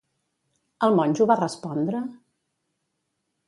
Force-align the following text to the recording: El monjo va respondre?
El 0.87 0.95
monjo 1.01 1.29
va 1.33 1.37
respondre? 1.43 2.03